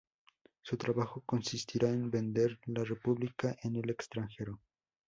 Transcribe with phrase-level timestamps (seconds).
[0.63, 4.59] Su trabajo consistirá en vender la República en el extranjero.